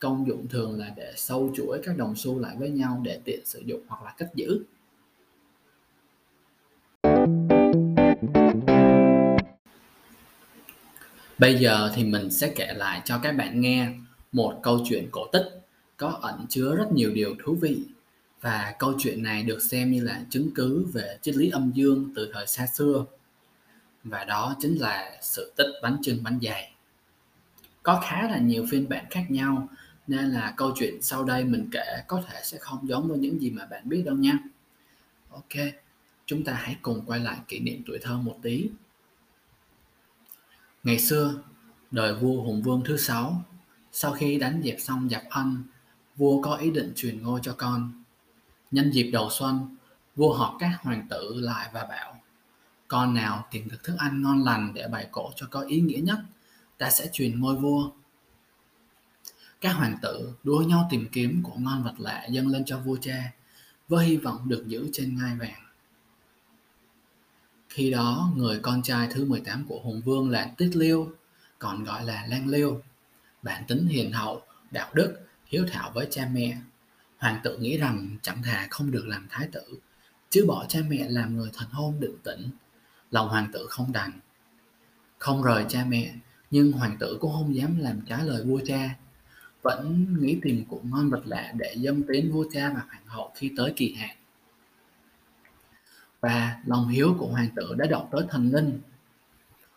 [0.00, 3.46] công dụng thường là để sâu chuỗi các đồng xu lại với nhau để tiện
[3.46, 4.62] sử dụng hoặc là cất giữ.
[11.38, 13.88] Bây giờ thì mình sẽ kể lại cho các bạn nghe
[14.32, 15.62] một câu chuyện cổ tích
[15.96, 17.82] có ẩn chứa rất nhiều điều thú vị.
[18.40, 22.12] Và câu chuyện này được xem như là chứng cứ về triết lý âm dương
[22.14, 23.04] từ thời xa xưa.
[24.04, 26.72] Và đó chính là sự tích bánh trưng bánh dày
[27.82, 29.68] có khá là nhiều phiên bản khác nhau
[30.10, 33.40] nên là câu chuyện sau đây mình kể có thể sẽ không giống với những
[33.40, 34.38] gì mà bạn biết đâu nha.
[35.30, 35.64] Ok,
[36.26, 38.68] chúng ta hãy cùng quay lại kỷ niệm tuổi thơ một tí.
[40.84, 41.34] Ngày xưa,
[41.90, 43.44] đời vua hùng vương thứ sáu,
[43.92, 45.62] sau khi đánh dẹp xong giặc anh,
[46.16, 47.92] vua có ý định truyền ngôi cho con.
[48.70, 49.76] Nhân dịp đầu xuân,
[50.16, 52.20] vua họp các hoàng tử lại và bảo,
[52.88, 56.00] con nào tìm được thức ăn ngon lành để bày cổ cho có ý nghĩa
[56.00, 56.18] nhất,
[56.78, 57.90] ta sẽ truyền ngôi vua
[59.60, 62.96] các hoàng tử đua nhau tìm kiếm của ngon vật lạ dâng lên cho vua
[63.00, 63.32] cha,
[63.88, 65.60] với hy vọng được giữ trên ngai vàng.
[67.68, 71.12] Khi đó, người con trai thứ 18 của hùng vương là Tiết Liêu,
[71.58, 72.82] còn gọi là lan Liêu.
[73.42, 76.58] Bản tính hiền hậu, đạo đức, hiếu thảo với cha mẹ.
[77.18, 79.62] Hoàng tử nghĩ rằng chẳng thà không được làm thái tử,
[80.30, 82.50] chứ bỏ cha mẹ làm người thần hôn định tĩnh.
[83.10, 84.12] Lòng hoàng tử không đành.
[85.18, 86.14] Không rời cha mẹ,
[86.50, 88.94] nhưng hoàng tử cũng không dám làm trái lời vua cha
[89.62, 93.32] vẫn nghĩ tìm của ngon vật lạ để dâng tiến vua cha và hoàng hậu
[93.34, 94.16] khi tới kỳ hạn.
[96.20, 98.80] Và lòng hiếu của hoàng tử đã động tới thần linh.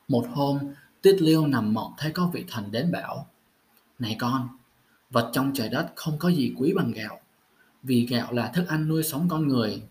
[0.08, 0.60] Một hôm
[1.02, 3.28] tiết liêu nằm mộng thấy có vị thần đến bảo,
[4.00, 4.48] này con,
[5.10, 7.20] vật trong trời đất không có gì quý bằng gạo,
[7.84, 9.84] vì gạo là thức ăn nuôi sống con người.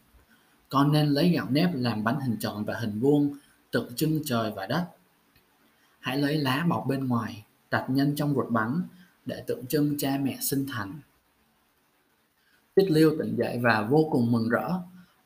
[0.69, 3.37] Con nên lấy gạo nếp làm bánh hình tròn và hình vuông,
[3.71, 4.87] tượng trưng trời và đất.
[6.01, 8.83] Hãy lấy lá bọc bên ngoài, đặt nhân trong ruột bánh
[9.27, 11.01] để tượng trưng cha mẹ sinh thành
[12.75, 14.71] Tích Liêu tỉnh dậy và vô cùng mừng rỡ.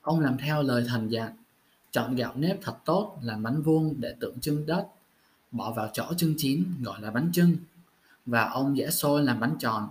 [0.03, 1.37] Ông làm theo lời thần dặn,
[1.91, 4.87] chọn gạo nếp thật tốt làm bánh vuông để tượng trưng đất,
[5.51, 7.57] bỏ vào chõ trưng chín gọi là bánh trưng,
[8.27, 9.91] và ông dễ xôi làm bánh tròn,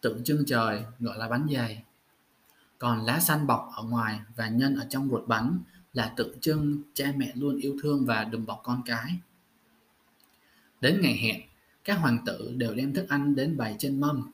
[0.00, 1.82] tượng trưng trời gọi là bánh dày.
[2.78, 5.58] Còn lá xanh bọc ở ngoài và nhân ở trong ruột bánh
[5.92, 9.18] là tượng trưng cha mẹ luôn yêu thương và đùm bọc con cái.
[10.80, 11.47] Đến ngày hẹn,
[11.88, 14.30] các hoàng tử đều đem thức ăn đến bày trên mâm,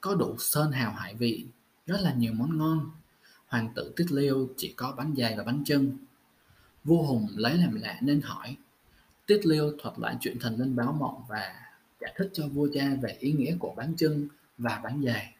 [0.00, 1.46] có đủ sơn hào hải vị,
[1.86, 2.90] rất là nhiều món ngon.
[3.46, 5.98] Hoàng tử Tiết Liêu chỉ có bánh dày và bánh chưng.
[6.84, 8.56] Vua Hùng lấy làm lạ nên hỏi.
[9.26, 11.54] Tiết Liêu thuật lại chuyện thần linh báo mộng và
[12.00, 14.28] giải thích cho vua cha về ý nghĩa của bánh trưng
[14.58, 15.34] và bánh dày.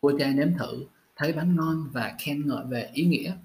[0.00, 0.84] Vua cha nếm thử,
[1.16, 3.36] thấy bánh ngon và khen ngợi về ý nghĩa.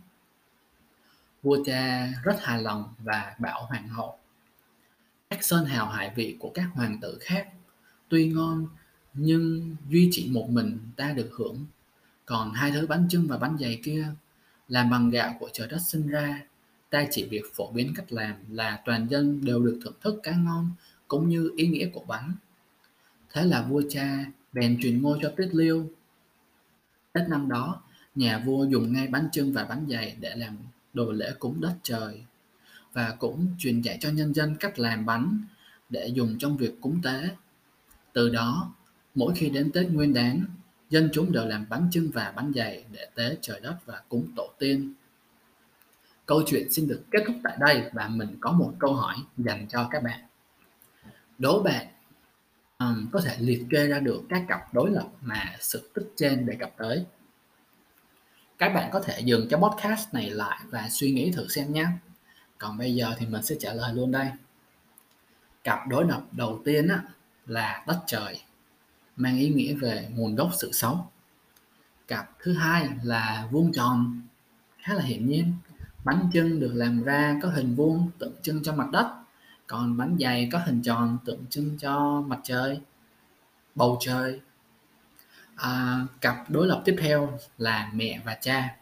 [1.44, 4.20] Vua cha rất hài lòng và bảo hoàng hậu.
[5.30, 7.48] Các sơn hào hải vị của các hoàng tử khác
[8.10, 8.68] tuy ngon
[9.14, 11.66] nhưng duy chỉ một mình ta được hưởng.
[12.26, 14.08] Còn hai thứ bánh trưng và bánh dày kia
[14.68, 16.42] làm bằng gạo của trời đất sinh ra
[16.90, 20.36] ta chỉ việc phổ biến cách làm là toàn dân đều được thưởng thức cái
[20.38, 20.72] ngon
[21.08, 22.34] cũng như ý nghĩa của bánh.
[23.34, 25.90] Thế là vua cha bèn truyền ngôi cho Tiết Liêu.
[27.14, 27.82] Tết năm đó,
[28.16, 30.58] nhà vua dùng ngay bánh trưng và bánh dày để làm
[30.94, 32.24] đồ lễ cúng đất trời
[32.98, 35.40] và cũng truyền dạy cho nhân dân cách làm bánh
[35.90, 37.30] để dùng trong việc cúng tế.
[38.14, 38.74] Từ đó,
[39.16, 40.46] mỗi khi đến Tết Nguyên đán,
[40.90, 44.32] dân chúng đều làm bánh chưng và bánh dày để tế trời đất và cúng
[44.36, 44.94] tổ tiên.
[46.26, 49.68] Câu chuyện xin được kết thúc tại đây và mình có một câu hỏi dành
[49.70, 50.20] cho các bạn.
[51.38, 51.88] Đố bạn
[52.80, 56.46] um, có thể liệt kê ra được các cặp đối lập mà sự tích trên
[56.46, 57.06] đề cập tới.
[58.58, 61.86] Các bạn có thể dừng cái podcast này lại và suy nghĩ thử xem nhé.
[62.58, 64.32] Còn bây giờ thì mình sẽ trả lời luôn đây.
[65.64, 67.04] Cặp đối lập đầu tiên á,
[67.46, 68.42] là đất trời,
[69.16, 71.08] mang ý nghĩa về nguồn gốc sự sống.
[72.08, 74.22] Cặp thứ hai là vuông tròn,
[74.78, 75.54] khá là hiển nhiên
[76.08, 79.16] Bánh chưng được làm ra có hình vuông tượng trưng cho mặt đất,
[79.68, 82.80] còn bánh dày có hình tròn tượng trưng cho mặt trời,
[83.76, 84.42] bầu trời.
[85.56, 88.76] À, cặp đối lập tiếp theo là mẹ và cha.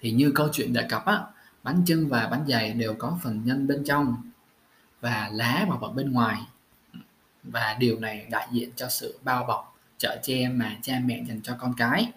[0.00, 1.20] Thì như câu chuyện đề cập á,
[1.62, 4.30] bánh chưng và bánh dày đều có phần nhân bên trong
[5.00, 6.42] và lá bọc ở bên ngoài.
[7.42, 11.40] Và điều này đại diện cho sự bao bọc, chở che mà cha mẹ dành
[11.42, 12.12] cho con cái.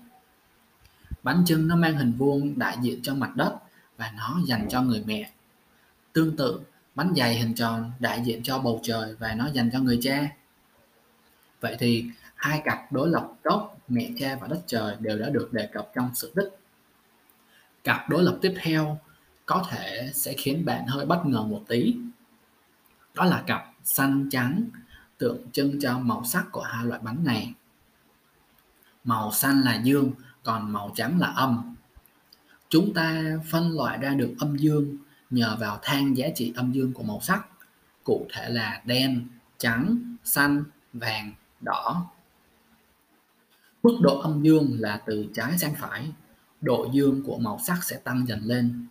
[1.24, 3.56] Bánh chưng nó mang hình vuông đại diện cho mặt đất
[3.98, 5.32] và nó dành cho người mẹ.
[6.14, 6.62] Tương tự,
[6.96, 10.28] bánh dày hình tròn đại diện cho bầu trời và nó dành cho người cha.
[11.62, 15.54] Vậy thì hai cặp đối lập gốc mẹ cha và đất trời đều đã được
[15.54, 16.50] đề cập trong sự tích.
[17.84, 19.00] Cặp đối lập tiếp theo
[19.46, 21.96] có thể sẽ khiến bạn hơi bất ngờ một tí.
[23.14, 24.64] Đó là cặp xanh trắng
[25.18, 27.54] tượng trưng cho màu sắc của hai loại bánh này.
[29.04, 30.12] Màu xanh là dương,
[30.44, 31.76] còn màu trắng là âm.
[32.70, 34.98] Chúng ta phân loại ra được âm dương
[35.30, 37.48] nhờ vào thang giá trị âm dương của màu sắc,
[38.04, 39.28] cụ thể là đen,
[39.58, 42.06] trắng, xanh, vàng, đỏ.
[43.84, 46.12] Mức độ âm dương là từ trái sang phải,
[46.62, 48.88] độ dương của màu sắc sẽ tăng dần lên.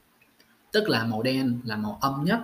[0.73, 2.41] Tức là màu đen là màu âm nhất,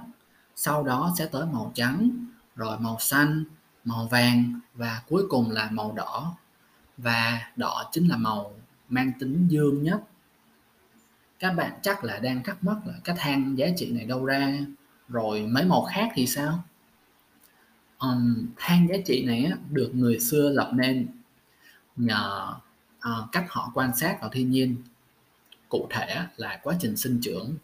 [0.57, 2.11] sau đó sẽ tới màu trắng,
[2.57, 3.45] rồi màu xanh,
[3.85, 6.37] màu vàng và cuối cùng là màu đỏ.
[6.97, 8.55] Và đỏ chính là màu
[8.89, 10.01] mang tính dương nhất.
[11.39, 14.59] Các bạn chắc là đang thắc mắc là cái thang giá trị này đâu ra.
[15.09, 16.65] Rồi mấy màu khác thì sao?
[17.99, 21.09] Um, thang giá trị này á, được người xưa lập nên
[21.97, 22.55] nhờ
[22.99, 24.77] uh, cách họ quan sát vào thiên nhiên.
[25.69, 27.55] Cụ thể là quá trình sinh trưởng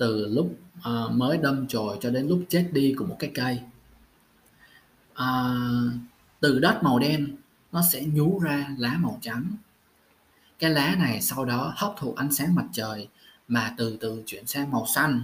[0.00, 3.60] từ lúc uh, mới đâm chồi cho đến lúc chết đi của một cái cây.
[5.12, 5.92] Uh,
[6.40, 7.36] từ đất màu đen
[7.72, 9.44] nó sẽ nhú ra lá màu trắng.
[10.58, 13.08] Cái lá này sau đó hấp thụ ánh sáng mặt trời
[13.48, 15.22] mà từ từ chuyển sang màu xanh.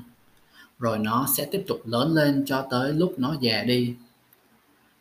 [0.78, 3.94] Rồi nó sẽ tiếp tục lớn lên cho tới lúc nó già đi.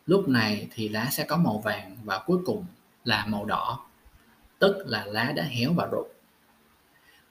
[0.06, 2.64] Lúc này thì lá sẽ có màu vàng và cuối cùng
[3.04, 3.86] là màu đỏ
[4.58, 6.08] tức là lá đã héo và rụng.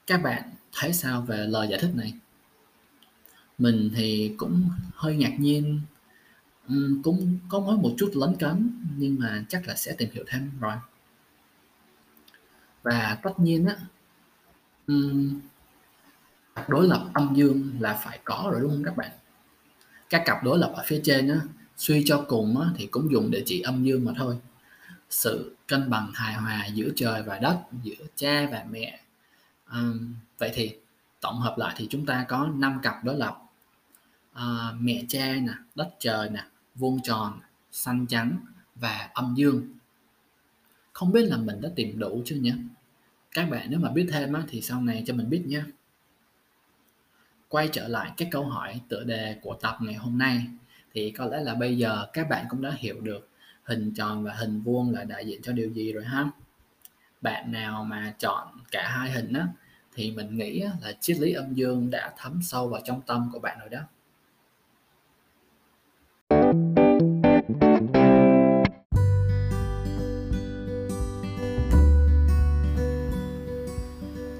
[0.06, 2.14] Các bạn thấy sao về lời giải thích này?
[3.58, 5.80] Mình thì cũng hơi ngạc nhiên.
[7.02, 10.50] Cũng có mới một chút lấn cấn nhưng mà chắc là sẽ tìm hiểu thêm
[10.60, 10.74] rồi.
[12.82, 13.76] Và tất nhiên á
[16.68, 19.10] đối lập âm dương là phải có rồi đúng không các bạn?
[20.10, 21.40] Các cặp đối lập ở phía trên á
[21.76, 24.38] suy cho cùng á, thì cũng dùng để chỉ âm dương mà thôi.
[25.10, 29.00] Sự cân bằng hài hòa giữa trời và đất giữa cha và mẹ.
[29.66, 29.82] À,
[30.38, 30.76] vậy thì
[31.20, 33.38] tổng hợp lại thì chúng ta có 5 cặp đối lập.
[34.36, 37.40] Ờ, mẹ cha nè đất trời nè vuông tròn
[37.72, 38.38] xanh trắng
[38.74, 39.68] và âm dương.
[40.92, 42.54] Không biết là mình đã tìm đủ chưa nhé
[43.32, 45.62] các bạn nếu mà biết thêm á, thì sau này cho mình biết nhé
[47.48, 50.46] quay trở lại cái câu hỏi tựa đề của tập ngày hôm nay
[50.94, 53.28] thì có lẽ là bây giờ các bạn cũng đã hiểu được
[53.64, 56.30] hình tròn và hình vuông là đại diện cho điều gì rồi ha?
[57.20, 59.48] Bạn nào mà chọn cả hai hình á
[59.94, 63.38] thì mình nghĩ là triết lý âm dương đã thấm sâu vào trong tâm của
[63.38, 63.80] bạn rồi đó.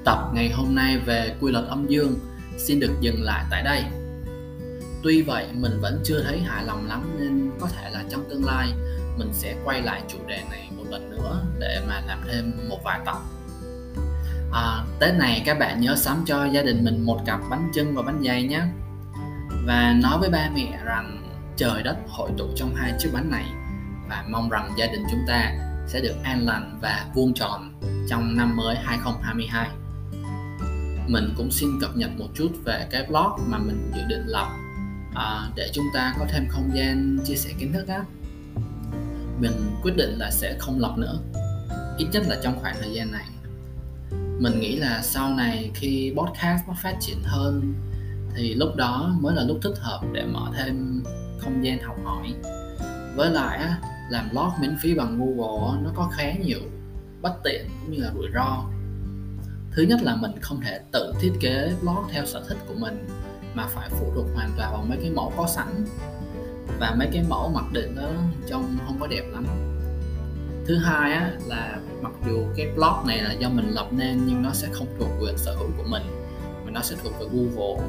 [0.07, 2.19] Tập ngày hôm nay về quy luật âm dương
[2.59, 3.85] xin được dừng lại tại đây.
[5.03, 8.45] tuy vậy mình vẫn chưa thấy hài lòng lắm nên có thể là trong tương
[8.45, 8.69] lai
[9.19, 12.79] mình sẽ quay lại chủ đề này một lần nữa để mà làm thêm một
[12.85, 13.17] vài tập.
[14.53, 17.95] À, Tết này các bạn nhớ sắm cho gia đình mình một cặp bánh trưng
[17.95, 18.61] và bánh dày nhé.
[19.67, 23.45] Và nói với ba mẹ rằng trời đất hội tụ trong hai chiếc bánh này
[24.09, 25.53] và mong rằng gia đình chúng ta
[25.87, 29.69] sẽ được an lành và vuông tròn trong năm mới 2022
[31.07, 34.49] mình cũng xin cập nhật một chút về cái blog mà mình dự định lập.
[35.15, 38.05] À, để chúng ta có thêm không gian chia sẻ kiến thức á.
[39.41, 39.53] Mình
[39.83, 41.19] quyết định là sẽ không lập nữa
[41.99, 43.25] ít nhất là trong khoảng thời gian này.
[44.41, 47.75] Mình nghĩ là sau này khi podcast nó phát triển hơn
[48.37, 51.03] thì lúc đó mới là lúc thích hợp để mở thêm
[51.39, 52.35] không gian học hỏi.
[53.17, 53.79] Với lại á,
[54.11, 56.61] làm blog miễn phí bằng Google nó có khá nhiều
[57.23, 58.65] bất tiện cũng như là rủi ro
[59.77, 63.09] thứ nhất là mình không thể tự thiết kế blog theo sở thích của mình,
[63.55, 65.85] mà phải phụ thuộc hoàn toàn vào mấy cái mẫu có sẵn.
[66.81, 68.09] Và mấy cái mẫu mặc định đó
[68.49, 69.47] trông không có đẹp lắm.
[70.67, 74.43] Thứ hai á, là mặc dù cái blog này là do mình lập nên, nhưng
[74.43, 76.03] nó sẽ không thuộc quyền sở hữu của mình,
[76.65, 77.87] mà nó sẽ thuộc về Google.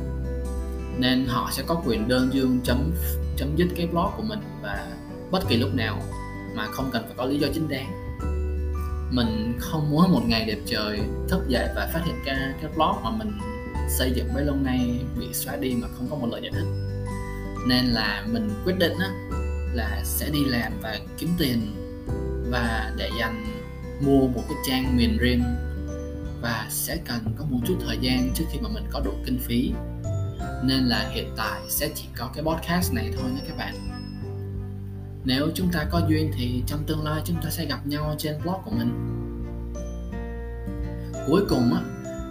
[0.98, 2.92] Nên họ sẽ có quyền đơn dương chấm
[3.38, 4.88] chấm dứt cái blog của mình và
[5.32, 6.02] bất kỳ lúc nào,
[6.56, 8.07] mà không cần phải có lý do chính đáng
[9.12, 10.99] mình không muốn một ngày đẹp trời
[11.30, 13.32] thức dậy và phát hiện ra cái blog mà mình
[13.89, 16.88] xây dựng bấy lâu nay bị xóa đi mà không có một lời giải thích
[17.68, 19.10] nên là mình quyết định á,
[19.74, 21.62] là sẽ đi làm và kiếm tiền
[22.51, 23.45] và để dành
[24.01, 25.43] mua một cái trang miền riêng
[26.41, 29.39] và sẽ cần có một chút thời gian trước khi mà mình có đủ kinh
[29.39, 29.72] phí.
[30.64, 33.97] Nên là hiện tại sẽ chỉ có cái podcast này thôi nha các bạn
[35.28, 38.36] nếu chúng ta có duyên thì trong tương lai chúng ta sẽ gặp nhau trên
[38.43, 39.13] blog của mình
[41.28, 41.82] cuối cùng á,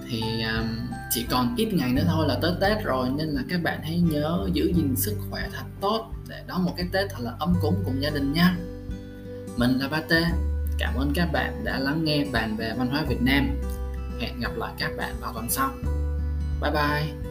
[0.08, 0.64] thì à,
[1.10, 4.00] chỉ còn ít ngày nữa thôi là tới Tết rồi, nên là các bạn hãy
[4.00, 7.54] nhớ giữ gìn sức khỏe thật tốt để đón một cái Tết thật là ấm
[7.60, 8.56] cúng cùng gia đình nha.
[9.56, 10.24] Mình là Ba Tê.
[10.78, 13.48] Cảm ơn các bạn đã lắng nghe bàn về văn hóa Việt Nam.
[14.20, 15.70] Hẹn gặp lại các bạn vào tuần sau.
[16.62, 17.25] Bye bye.